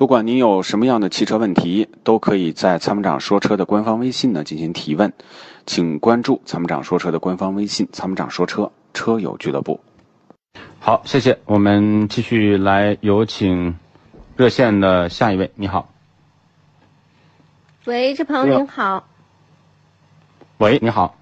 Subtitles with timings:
[0.00, 5.12] 不管您有什么样的汽车问题，都可以在参谋长说车的官方微信呢进行提问，
[5.66, 9.80] 请关注参谋长说车的官方微信“参谋长说车车友俱乐部”。
[10.80, 11.38] 好，谢谢。
[11.44, 13.76] 我们继续来有请
[14.36, 15.52] 热线的下一位。
[15.54, 15.92] 你好，
[17.84, 19.06] 喂，这朋友您好，
[20.56, 21.14] 喂，你好，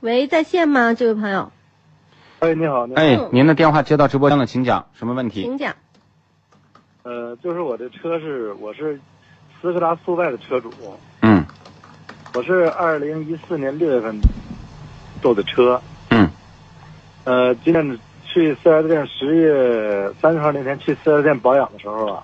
[0.00, 0.94] 喂，在线吗？
[0.94, 1.52] 这位朋友，
[2.38, 5.42] 哎，你好，你好，哎，您的电话接到直播间了，请讲，什么问题？
[5.42, 5.76] 请讲。
[7.02, 8.98] 呃，就是我的车是我是
[9.60, 10.70] 斯柯达速派的车主，
[11.22, 11.44] 嗯。
[12.34, 14.20] 我是二零一四年六月份
[15.22, 16.30] 购的车，嗯。
[17.24, 22.22] 呃，今天去四 S 店十月三十号那天去四 S 店保养的时候啊，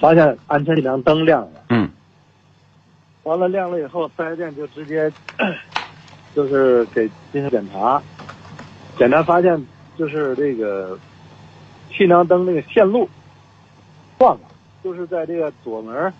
[0.00, 1.88] 发现安全气囊灯亮了，嗯。
[3.22, 5.10] 完了亮了以后，四 S 店就直接
[6.34, 8.02] 就是给进行检查，
[8.98, 9.64] 检查发现
[9.96, 10.98] 就是这个
[11.92, 13.08] 气囊灯那个线路
[14.20, 14.40] 断了，
[14.84, 16.12] 就是在这个左门，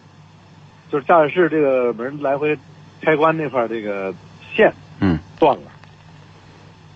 [0.90, 2.58] 就是驾驶室这个门来回
[3.02, 4.14] 开关那块这个
[4.54, 5.64] 线嗯，断了。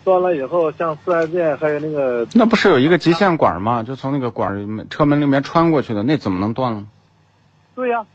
[0.03, 3.83] 断了以后，像四 S 店还有那个那不是有一个极限管吗？
[3.83, 6.83] 就从那个管车门里面穿过去的，那怎么能断了？
[7.75, 8.07] 对呀、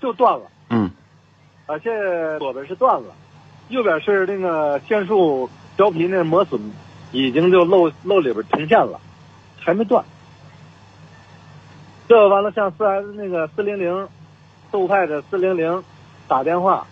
[0.00, 0.90] 就断了，嗯
[1.66, 1.90] 而且
[2.38, 3.08] 左边是断了，
[3.68, 6.58] 右边是那个线束胶皮那磨损，
[7.12, 8.98] 已经就漏漏里边停线了，
[9.60, 10.02] 还没断。
[12.06, 14.08] 这完了，向四 S 那个四零零，
[14.70, 15.82] 速派的四零零
[16.28, 16.86] 打电话，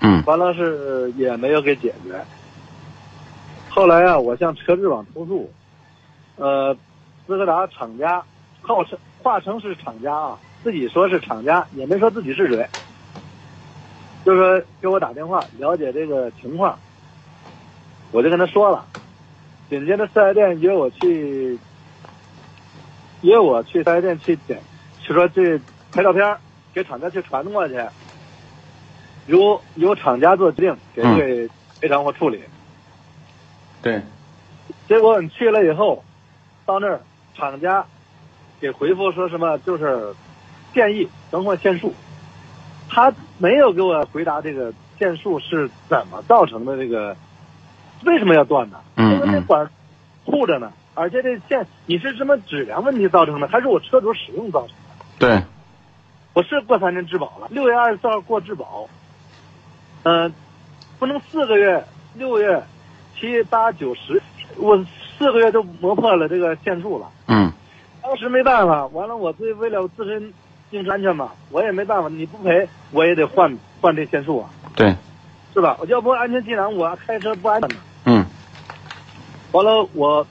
[0.00, 0.22] 嗯。
[0.24, 2.24] 完了是也没有给解决。
[3.68, 5.50] 后来啊，我向车质网投诉，
[6.36, 6.74] 呃，
[7.26, 8.22] 斯柯达厂家
[8.62, 12.68] 号称化称是厂家啊，自己说是厂家，也没说自己是谁，
[14.24, 16.78] 就说给我打电话了解这个情况，
[18.12, 18.84] 我就跟他说了，
[19.68, 21.58] 紧接着四 S 店约我去，
[23.22, 24.60] 约我去四 S 店去检，
[25.02, 25.60] 就说去
[25.92, 26.36] 拍照片
[26.72, 27.74] 给厂家去传过去，
[29.26, 31.48] 由由厂家做决定给给
[31.80, 32.42] 赔偿或处理。
[33.82, 34.02] 对，
[34.86, 36.04] 结果你去了以后，
[36.66, 37.00] 到那儿
[37.34, 37.84] 厂家
[38.60, 40.14] 给回复说什么就是
[40.74, 41.94] 建议更换线束，
[42.88, 47.16] 他没有给我回答这个线束是怎么造成的，这个
[48.04, 48.80] 为什么要断呢？
[48.96, 49.68] 嗯因为那管
[50.24, 55.04] 护着呢，而且这线你是什么质量问题造成的，还是我车主使用造成的？
[55.18, 55.42] 对，
[56.34, 58.88] 我是过三年质保了，六月二十四号过质保，
[60.02, 60.32] 嗯、
[60.98, 62.62] 不能四个月、六月、
[63.18, 64.20] 七八九十，
[64.56, 64.76] 我
[65.16, 67.08] 四个月都磨破了这个线束了。
[67.28, 67.52] 嗯
[68.02, 70.32] 当时没办法，完了我对为了自身
[70.70, 74.96] 行车安全嘛，我也没办法，你不赔我也得换换这线束啊，对，
[75.54, 75.76] 是吧？
[75.78, 77.76] 我要不安全气囊，我开车不安全呢。
[78.06, 78.26] 嗯
[79.52, 80.26] 完了我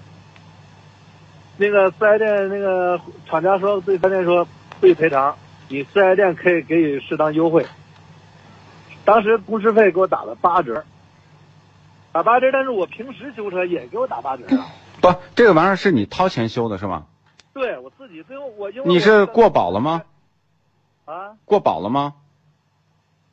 [1.58, 4.48] 那个四 S 店那个厂家说对四 S 店说
[4.80, 5.36] 不予赔偿，
[5.70, 7.66] 你四 S 店可以给予适当优惠。
[9.04, 10.84] 当时工时费给我打了八折，
[12.12, 14.68] 打八折，但是我平时修车也给我打八折啊。
[15.02, 17.06] 不，这个玩意儿是你掏钱修的是吗？
[17.54, 20.04] 对我自己最后我因为你是过保了吗？
[21.06, 22.14] 啊，过保了吗？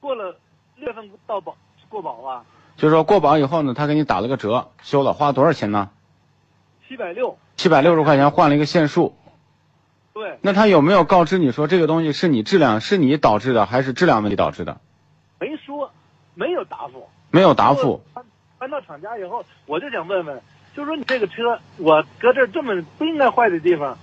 [0.01, 0.37] 过了
[0.77, 1.57] 六月份到保
[1.89, 2.45] 过保啊，
[2.77, 5.91] 就是说过保以后呢，他给你打了个折，修了，花多少钱呢？
[6.95, 7.37] 七百六。
[7.57, 9.17] 七百六十块钱换了一个线束。
[10.13, 14.79] 对，那他有没有告知你说这个东西是你质量是你导致的，还是质量问题导致的？
[15.41, 15.91] 没说，
[16.35, 17.09] 没有答复。
[17.33, 18.01] 没有答复。
[18.15, 18.25] 搬
[18.61, 20.41] 搬到厂家以后，我就想问问，
[20.77, 23.99] 就说你这个车，我搁这儿这么不应该坏的地方，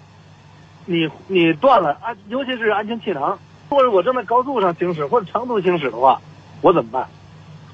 [0.85, 6.21] 你你断了安，尤其是安全气囊，或者我正在高速上行驶或者长途行驶的话，
[6.59, 7.07] 我怎么办？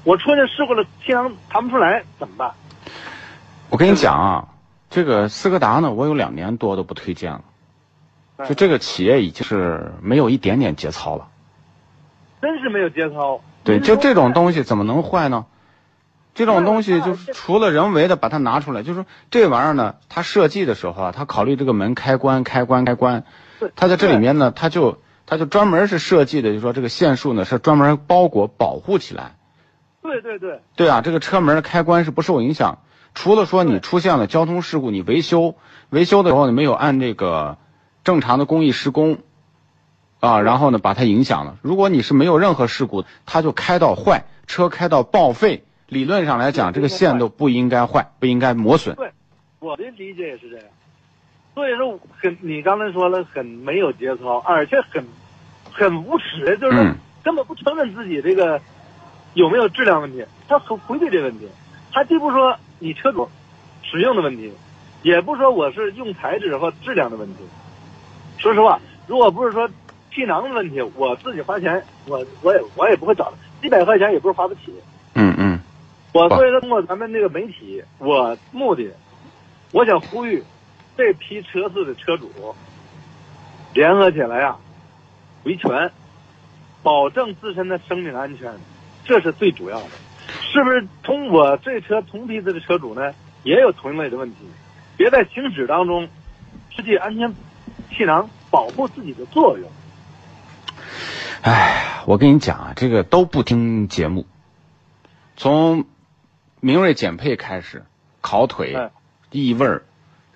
[0.04, 2.52] 我出现事故了，气囊弹不出来怎么办？
[3.68, 4.48] 我跟你讲啊，
[4.90, 7.44] 这个斯柯达呢，我有两年多都不推荐了。
[8.48, 11.28] 就这个企业已经是没有一点点节操了。
[12.40, 13.40] 真是没有节操。
[13.64, 15.46] 对，就这种东西怎么能坏呢？
[16.34, 23.24] 这种东西就是除了人为的把它拿出来，就是说这玩意儿呢，它设计的时候啊，它考虑这个门开关、开关、开关
[23.58, 29.34] 对，它在这里面呢，它就它就专门是设计的，就是说这个线束呢是专门包裹保护起来。
[30.02, 32.78] 对对对，对啊，这个车门的开关是不受影响，
[33.14, 35.56] 除了说你出现了交通事故，你维修
[35.90, 37.58] 维修的时候你没有按这个
[38.04, 39.18] 正常的工艺施工，
[40.20, 41.58] 啊，然后呢把它影响了。
[41.62, 48.94] 如果你是没有任何事故，它就开到坏，车开到报废，理论上来讲，这个线都不应该坏，不应该磨损。
[48.96, 49.10] 对
[49.58, 50.66] 我的理解也是这样。
[51.54, 55.04] 所以说很，你刚才说了很没有节操，而且很
[55.72, 58.60] 很无耻，就是根本不承认自己这个
[59.34, 61.48] 有没有质量问题，他回回避这问题，
[61.92, 63.28] 他既不说你车主
[63.82, 64.52] 使用的问题，
[65.02, 67.44] 也不说我是用材质和质量的问题。
[68.38, 69.68] 说实话，如果不是说
[70.12, 74.74] 气囊的问题，我自己花钱，我我也我也不会找他，几百块钱也不是花不起。
[75.14, 75.60] 嗯嗯，
[76.12, 78.90] 我所以说通过咱们这个媒体，我目的，
[79.72, 80.42] 我想呼吁
[80.96, 82.30] 这批车子的车主
[83.74, 84.56] 联合起来呀、
[85.44, 85.90] 维权，
[86.82, 88.52] 保证自身的生命安全，
[89.08, 89.88] 这是最主要的。
[90.52, 94.36] 是不是同我这车同批次的车主呢，也有同类的问题？
[94.98, 96.08] 别在行驶当中
[96.70, 97.34] 失去安全
[97.90, 99.70] 气囊保护自己的作用。
[101.40, 104.26] 哎，我跟你讲啊，这个都不听节目，
[105.36, 105.86] 从
[106.60, 107.84] 明锐减配开始，
[108.20, 108.90] 烤腿哎、
[109.30, 109.84] 异味儿，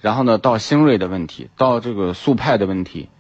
[0.00, 3.10] 然后呢到星锐的问题，到这个速派的问题，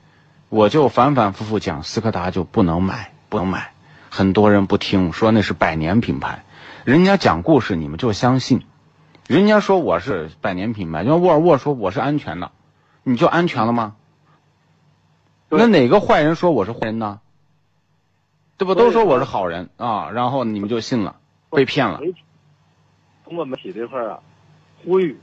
[0.48, 3.72] 我就反反复复讲斯柯达就不能买，不能买。
[4.14, 6.44] 很多人不听，说那是百年品牌，
[6.84, 8.62] 人家讲故事你们就相信，
[9.26, 12.52] 人家说我是百年品牌，就像沃尔沃说我是安全的，
[13.04, 13.96] 你就安全了吗？
[15.48, 17.20] 那哪个坏人说我是坏人呢？
[18.58, 18.74] 对不？
[18.74, 21.16] 都说我是好人啊，然后你们就信了，
[21.48, 21.98] 被骗了。
[23.24, 24.18] 通过媒体这块儿啊，
[24.84, 25.18] 呼吁，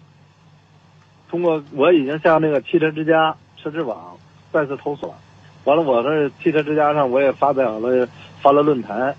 [1.30, 4.18] 通过我已经向那个汽车之家、车之网
[4.51, 5.13] 再次投诉了。
[5.69, 8.07] 完了，我这汽车之家上我也发表了
[8.42, 9.16] 发了论坛，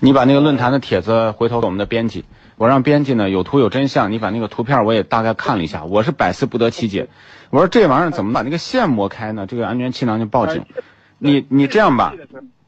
[0.00, 2.26] 你把那个论坛的帖子回头给我们的编辑，
[2.58, 7.08] 我让编辑呢有图有真相，你把那个图片我也大概看了一下，我是百思不得其解。
[7.48, 9.46] 我说这玩意儿怎么把那个线磨开呢？
[9.46, 10.66] 这个安全气囊就报警。
[11.18, 12.12] 你你这样吧，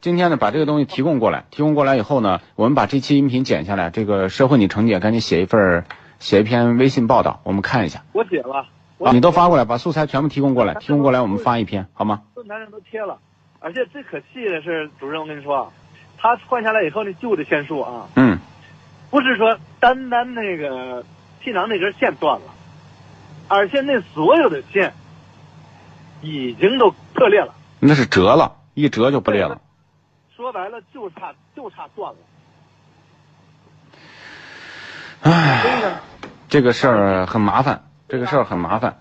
[0.01, 5.83] 今天呢把这个东西提供过来，提供过来以后呢，我们把这期音频剪下来，这个社会你程姐赶紧写一份
[6.17, 8.03] 写一篇微信报道，我们看一下。
[8.13, 8.65] 我写了，
[8.97, 12.21] 啊，你都发过来，把素材全部提供过来，提供过来我们发一篇好吗？
[12.39, 13.19] 论坛上都贴了，
[13.59, 15.71] 而且最可气的是，主任我跟你说啊，
[16.17, 18.39] 他换下来以后那旧的线束啊，嗯，
[19.09, 21.03] 不是说单单那个
[21.43, 22.45] 气囊那根线断了，
[23.49, 24.93] 而且那所有的线
[26.21, 27.53] 已经都破裂了。
[27.81, 29.59] 那是折了，一折就不裂了。
[30.33, 32.19] 说白了，就差就差断了。
[35.23, 35.99] 唉，
[36.47, 38.97] 这个事儿很麻烦，这个事儿很麻烦。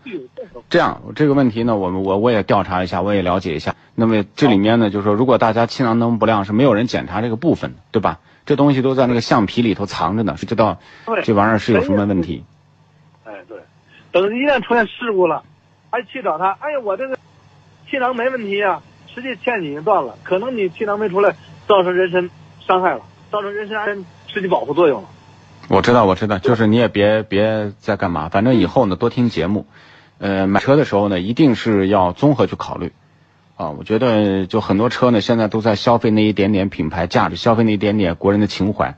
[0.68, 3.74] 这样，这个问题呢，我们我我也调查一下，我也了解一下。
[3.94, 8.20] 那么这里面呢，就是说，如果大家气囊灯不亮，是没有人检查这个部分，对吧？
[8.44, 12.44] 这东西都在那个橡皮里头藏着呢，谁知道对这玩意儿是有什么问题？
[13.24, 13.58] 哎，对，
[14.12, 15.42] 等一旦出现事故了，
[15.90, 17.16] 还去找他，哎呀，我这个
[17.90, 21.34] 气囊没问题啊，实际线已经断了，可能你气囊没出来，
[21.66, 22.30] 造成人身
[22.60, 23.00] 伤害了，
[23.30, 25.08] 造成人身安全失去保护作用了。
[25.66, 29.66] 我知道，我知道，就是你也别别再干嘛，反正以后呢多听节目，
[30.18, 32.92] 呃，买车的时候呢一定是要综合去考虑，
[33.56, 38.96] 啊，我觉得就很多车呢现在都在消费那一点点品牌价值，消费那一点点国人的情怀，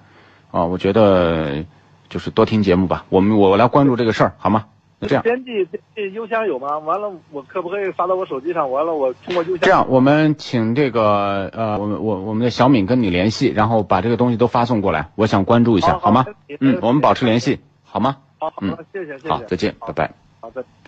[0.51, 1.65] 啊，我觉得
[2.09, 4.67] 就是多听节目吧，我们我来关注这个事儿，好吗？
[5.01, 5.23] 那这样。
[5.25, 6.79] 编辑编辑邮箱有吗？
[6.79, 8.71] 完了，我可不可以发到我手机上？
[8.71, 9.59] 完了，我通过邮箱。
[9.63, 16.27] 这样，我们请这个呃，我们我我们的小敏跟你联系，然后把这个东西都发送过来，我想关注一下，好好吗？
[16.61, 18.19] 嗯，我们保持联系，好吗？
[18.39, 19.29] 好，好，嗯谢谢，谢谢。
[19.29, 20.13] 好，再见，拜拜。
[20.41, 20.80] 好，再见。